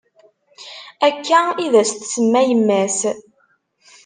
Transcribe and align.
Akka 1.07 1.39
id 1.65 1.73
as-tsemma 1.81 2.41
yemm-as. 2.49 2.97